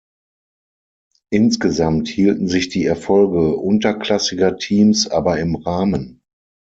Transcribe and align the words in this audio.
Insgesamt 1.29 2.07
hielten 2.07 2.47
sich 2.47 2.69
die 2.69 2.87
Erfolge 2.87 3.55
unterklassiger 3.57 4.57
Teams 4.57 5.07
aber 5.07 5.37
im 5.37 5.53
Rahmen. 5.55 6.23